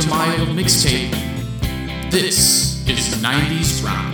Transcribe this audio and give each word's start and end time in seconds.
to 0.00 0.08
my 0.08 0.36
old 0.40 0.48
mixtape. 0.48 1.12
This 2.10 2.84
is 2.88 3.22
90s 3.22 3.84
Rock. 3.84 4.13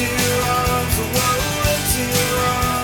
Into 0.00 0.24
your 0.24 0.42
arms, 0.42 0.96
whoa, 0.96 1.72
into 1.74 2.02
your 2.08 2.79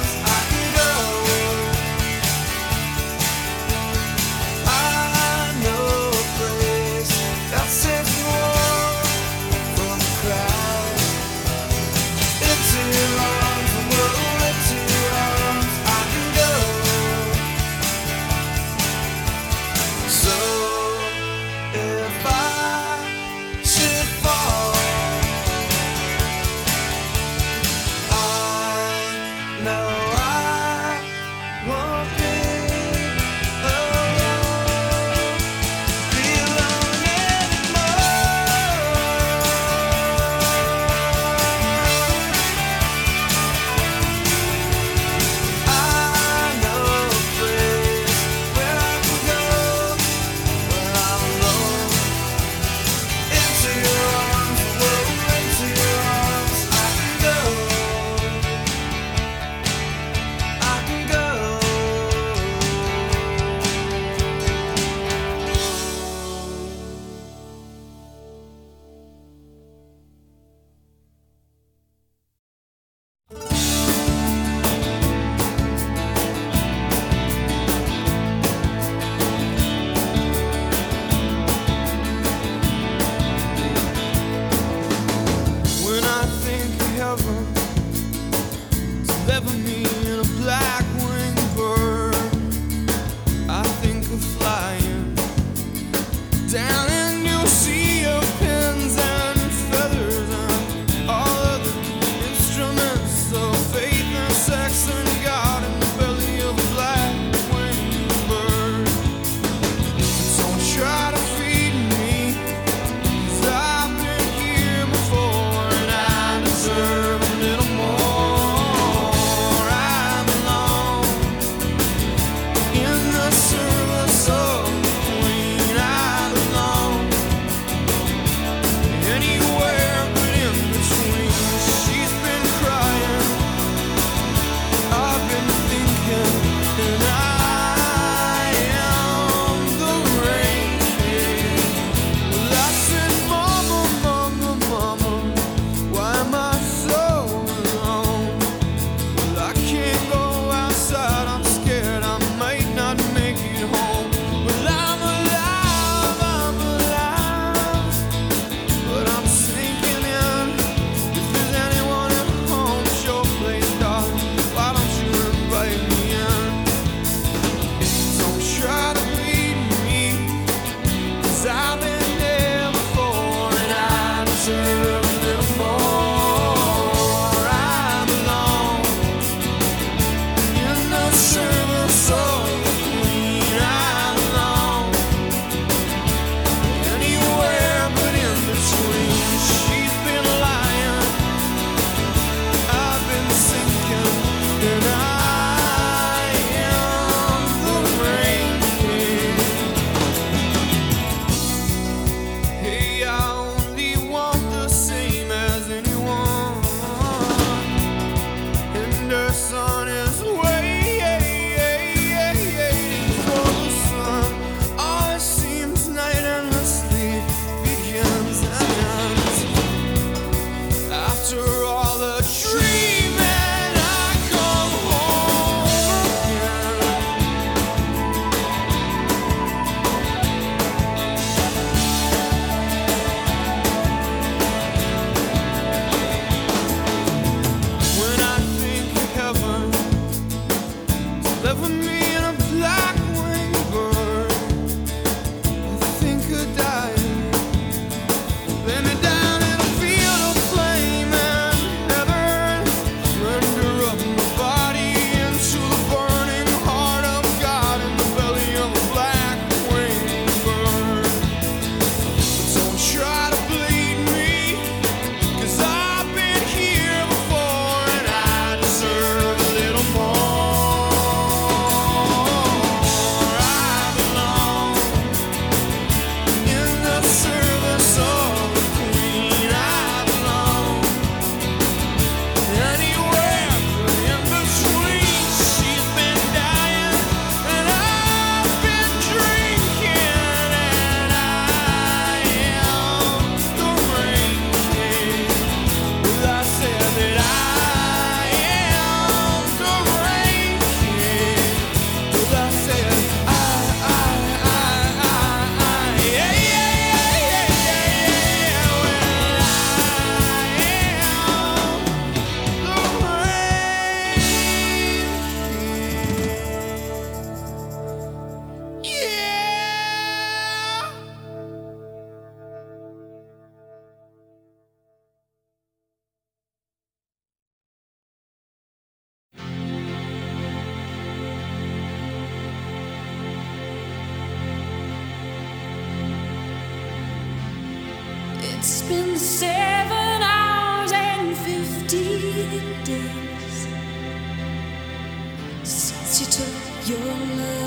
Your 346.88 346.98
love. 347.00 347.65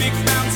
Big 0.00 0.12
bouncing 0.24 0.49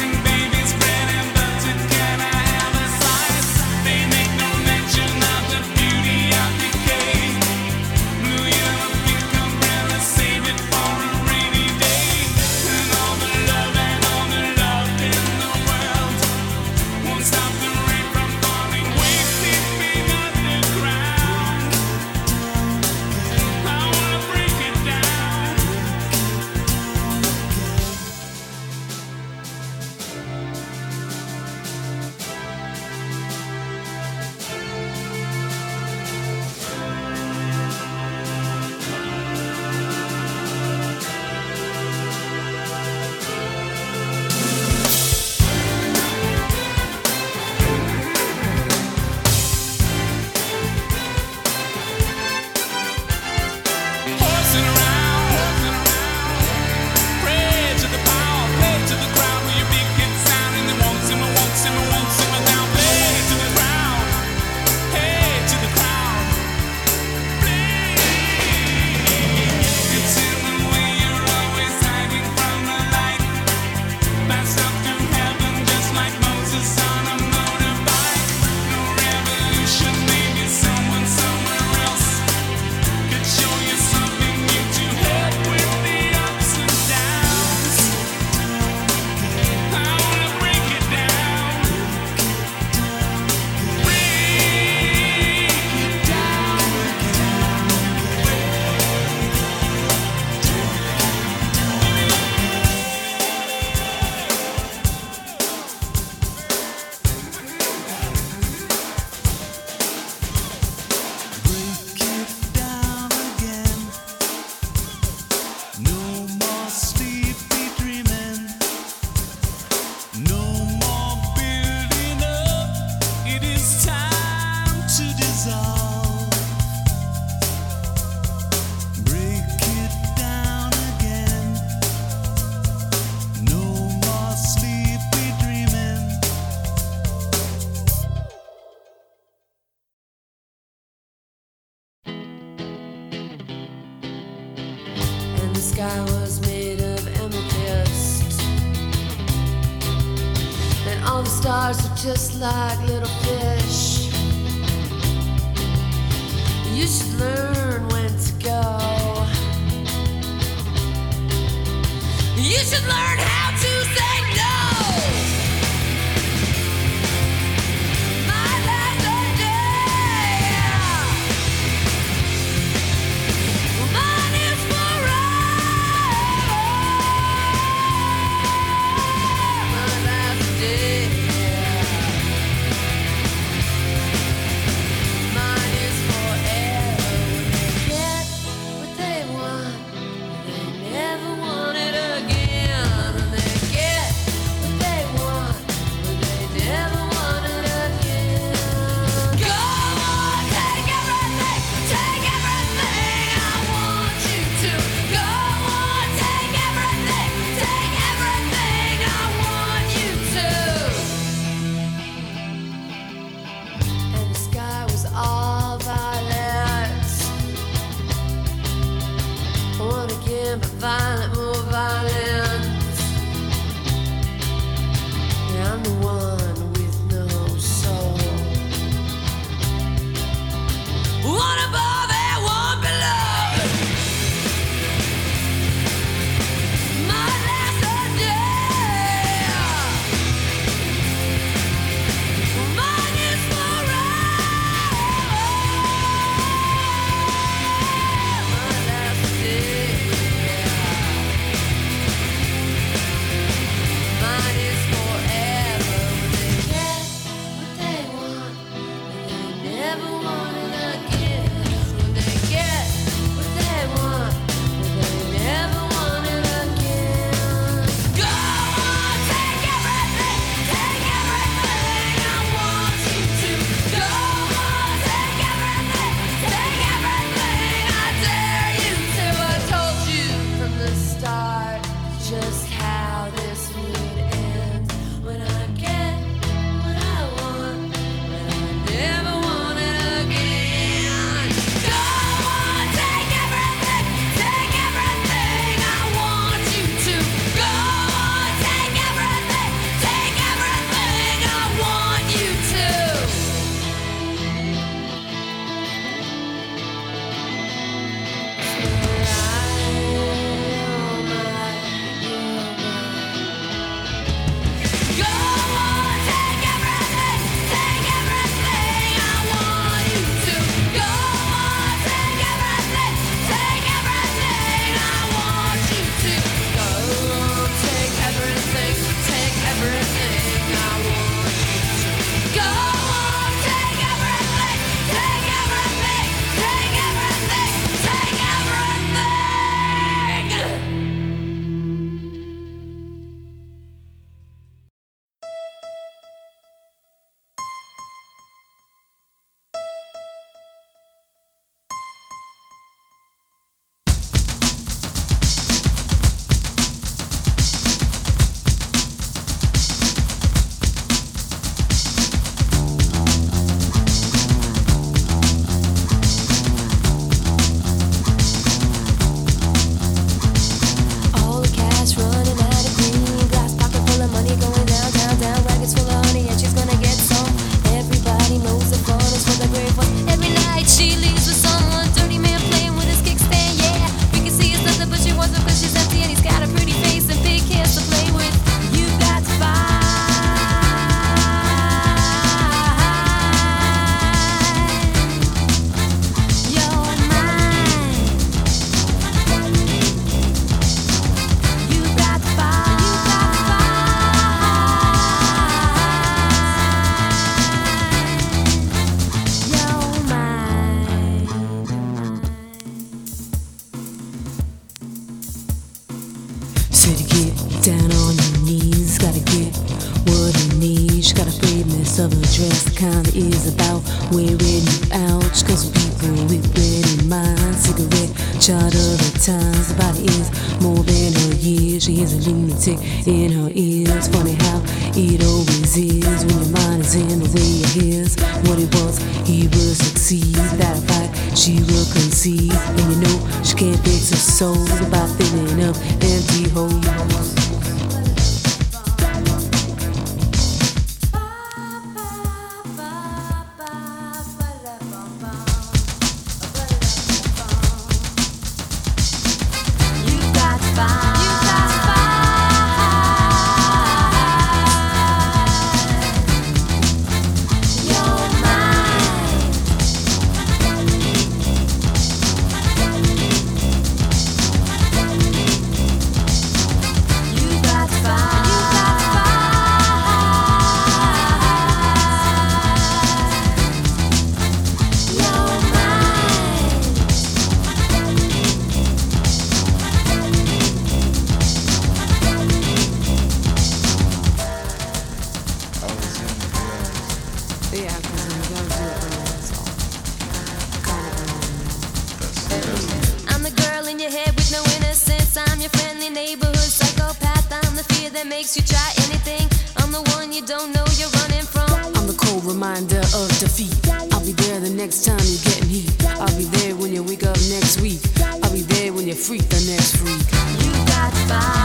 freak 519.35 519.69
the 519.69 519.81
next 519.91 520.17
freak. 520.17 520.41
You 520.85 520.93
got 521.07 521.33
five. 521.49 521.84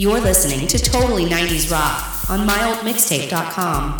You're 0.00 0.18
listening 0.18 0.66
to 0.68 0.78
Totally 0.78 1.26
90s 1.26 1.70
Rock 1.70 2.30
on 2.30 2.48
myoldmixtape.com. 2.48 3.98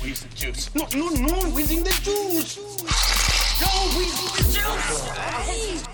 Where's 0.00 0.22
the 0.22 0.28
juice? 0.36 0.72
No, 0.72 0.86
no, 0.94 1.08
no, 1.08 1.34
where's 1.50 1.68
in 1.68 1.82
the 1.82 1.90
juice? 1.90 2.58
No, 3.60 3.66
where's 3.96 4.20
in 4.22 4.28
the 4.36 5.80
juice? 5.80 5.91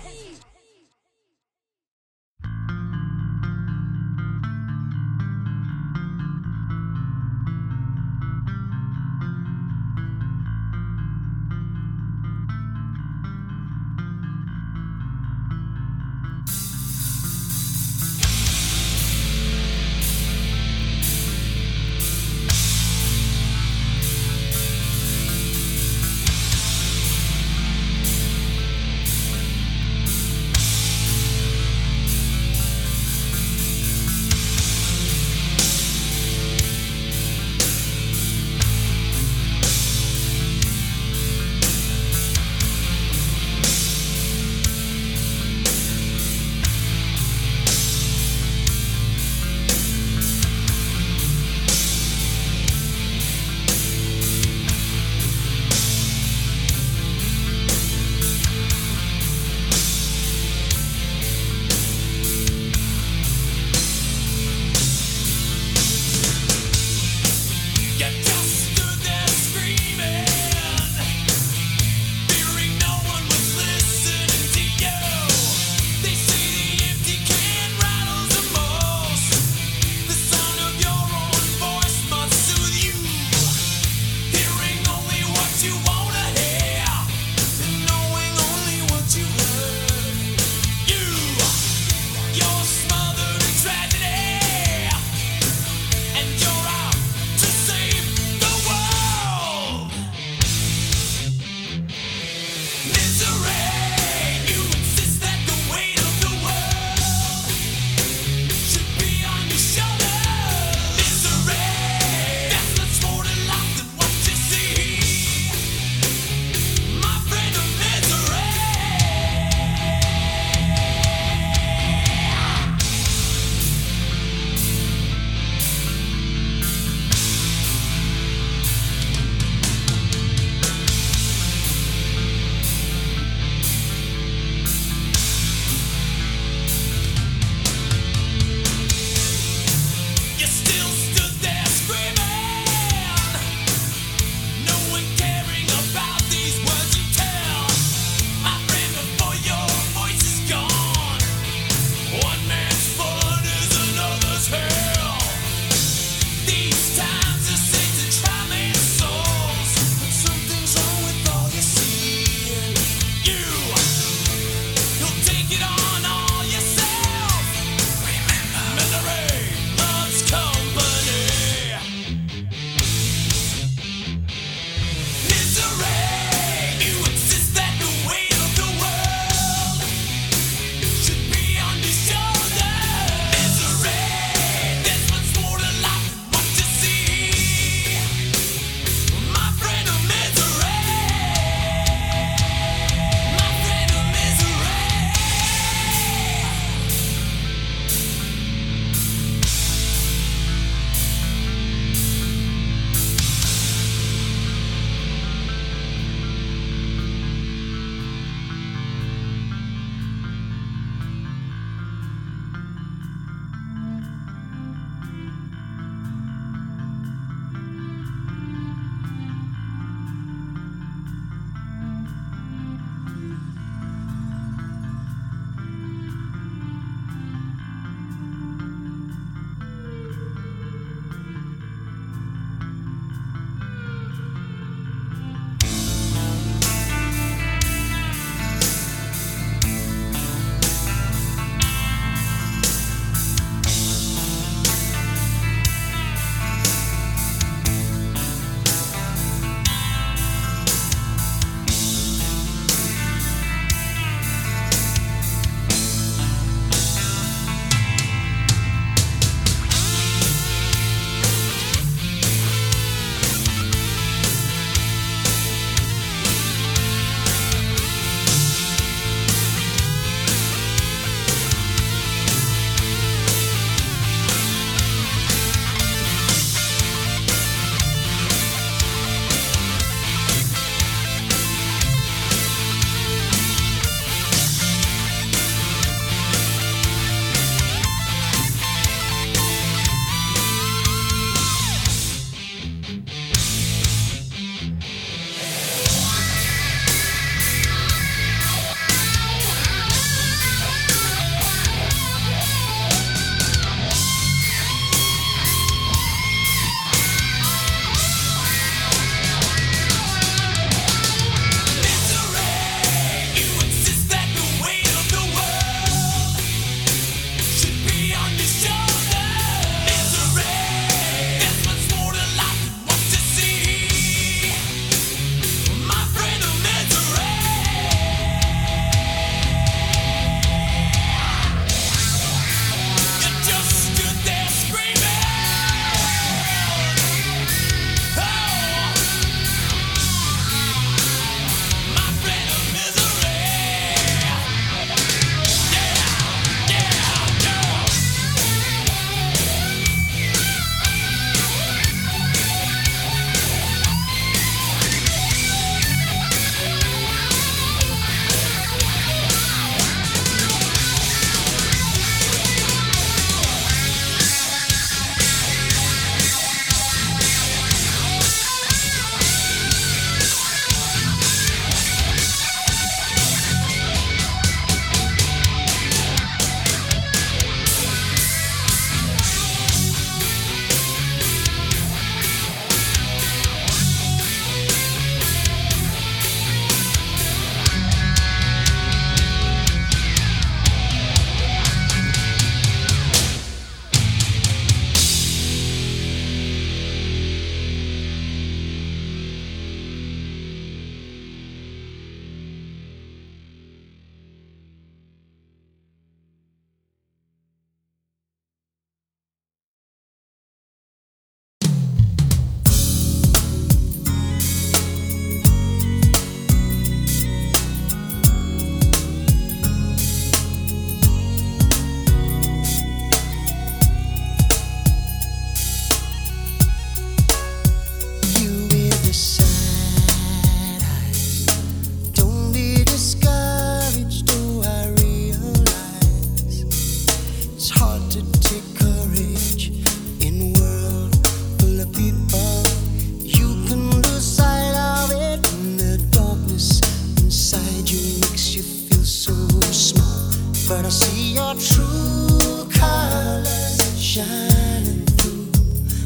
But 450.69 450.85
I 450.85 450.89
see 450.89 451.33
your 451.33 451.55
true 451.55 452.69
colors 452.69 453.99
shining 453.99 455.03
through. 455.17 455.49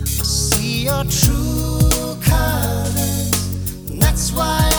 I 0.02 0.24
see 0.24 0.86
your 0.86 1.04
true 1.04 2.16
colors, 2.22 3.92
and 3.92 4.02
that's 4.02 4.32
why. 4.32 4.73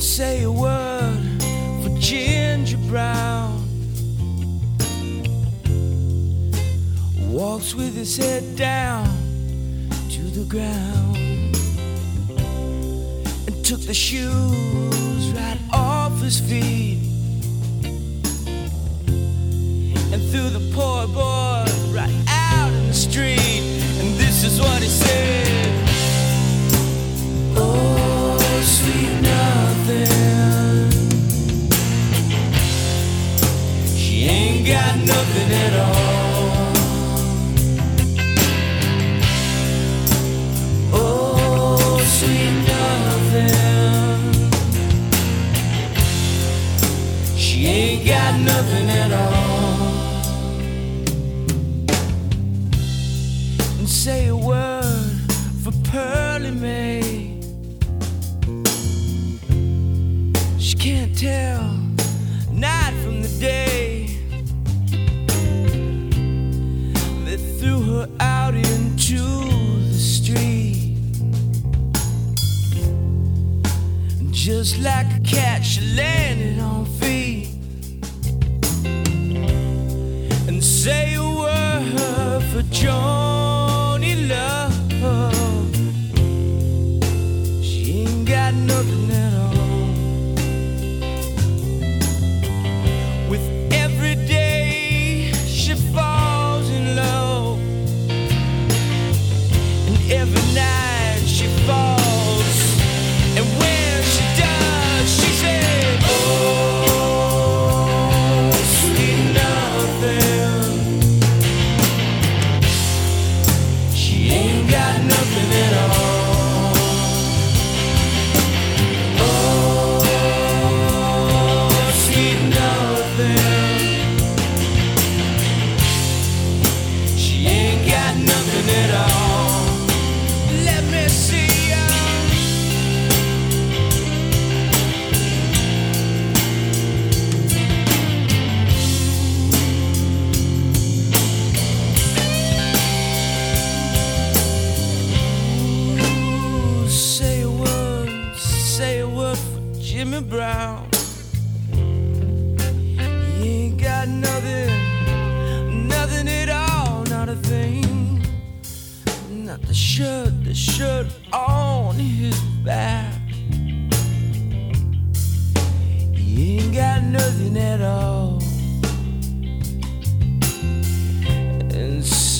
say 0.00 0.44
a 0.44 0.50
word 0.50 1.42
for 1.82 1.90
Ginger 1.98 2.78
Brown. 2.88 3.68
Walks 7.28 7.74
with 7.74 7.94
his 7.94 8.16
head 8.16 8.56
down 8.56 9.04
to 10.08 10.22
the 10.22 10.44
ground 10.48 11.16
and 13.46 13.64
took 13.64 13.80
the 13.82 13.92
shoes 13.92 15.32
right 15.32 15.60
off 15.72 16.18
his 16.20 16.40
feet 16.40 16.98
and 20.12 20.22
threw 20.30 20.48
the 20.48 20.70
poor 20.74 21.06
boy 21.08 21.64
right 21.92 22.24
out 22.28 22.72
in 22.72 22.86
the 22.86 22.94
street. 22.94 23.62
And 24.00 24.18
this 24.18 24.44
is 24.44 24.60
what 24.60 24.82
he 24.82 24.88
said. 24.88 25.49
nothing 35.10 35.50
at 35.64 35.74
all. 35.86 36.70
Oh, 40.92 41.98
sweet 42.16 42.54
nothing. 42.72 43.54
She 47.36 47.66
ain't 47.66 48.06
got 48.06 48.32
nothing. 48.40 48.89
Just 74.60 74.78
like 74.82 75.06
a 75.16 75.20
cat, 75.20 75.64
she 75.64 75.80
landed 75.96 76.60
on 76.60 76.84
feet. 76.84 77.48
And 80.46 80.62
say 80.62 81.14
a 81.14 81.22
word 81.22 82.42
for 82.52 82.60
joy. 82.70 83.19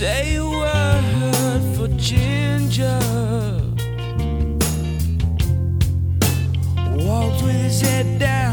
say 0.01 0.37
a 0.37 0.49
word 0.49 1.77
for 1.77 1.89
Ginger. 1.99 3.01
Walked 7.07 7.43
with 7.43 7.61
his 7.67 7.83
head 7.83 8.19
down. 8.19 8.50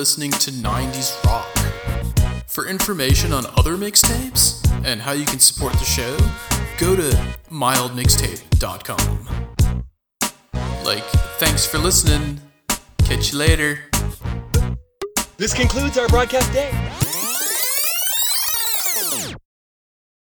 listening 0.00 0.30
to 0.30 0.50
90s 0.50 1.22
Rock. 1.26 1.46
For 2.48 2.66
information 2.66 3.34
on 3.34 3.44
other 3.58 3.76
mixtapes 3.76 4.66
and 4.82 4.98
how 5.02 5.12
you 5.12 5.26
can 5.26 5.38
support 5.38 5.74
the 5.74 5.84
show, 5.84 6.16
go 6.78 6.96
to 6.96 7.10
mildmixtape.com. 7.50 9.28
Like, 10.86 11.04
thanks 11.38 11.66
for 11.66 11.76
listening. 11.76 12.40
Catch 13.04 13.32
you 13.32 13.38
later. 13.40 13.80
This 15.36 15.52
concludes 15.52 15.98
our 15.98 16.08
broadcast 16.08 16.50
day. 16.54 16.89